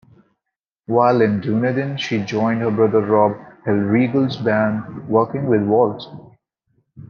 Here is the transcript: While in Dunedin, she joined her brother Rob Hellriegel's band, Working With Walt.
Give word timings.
While 0.87 1.21
in 1.21 1.41
Dunedin, 1.41 1.97
she 1.97 2.25
joined 2.25 2.61
her 2.61 2.71
brother 2.71 3.01
Rob 3.05 3.33
Hellriegel's 3.67 4.35
band, 4.37 5.07
Working 5.07 5.45
With 5.45 5.61
Walt. 5.61 6.35